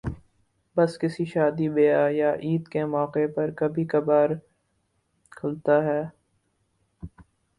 بس 0.77 0.91
کسی 1.01 1.25
شادی 1.25 1.67
بیاہ 1.69 2.07
یا 2.11 2.31
عید 2.43 2.63
کے 2.67 2.81
موقع 2.85 3.25
پر 3.35 3.47
کبھی 3.57 3.85
کبھارکھلتا 3.87 5.75
ہے۔ 5.83 6.01